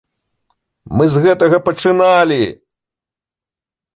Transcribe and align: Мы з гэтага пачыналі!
Мы 1.01 1.07
з 1.15 1.21
гэтага 1.25 1.57
пачыналі! 1.67 2.39